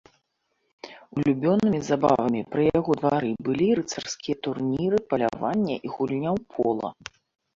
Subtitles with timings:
[1.15, 6.89] Улюблёнымі забавамі пры яго двары былі рыцарскія турніры, паляванне і гульня ў пола.